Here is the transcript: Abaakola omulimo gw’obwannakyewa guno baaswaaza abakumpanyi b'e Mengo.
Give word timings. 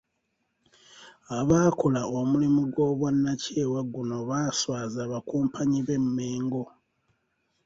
Abaakola 1.39 2.01
omulimo 2.19 2.61
gw’obwannakyewa 2.73 3.79
guno 3.93 4.17
baaswaaza 4.29 4.99
abakumpanyi 5.05 5.79
b'e 5.87 5.97
Mengo. 6.15 6.63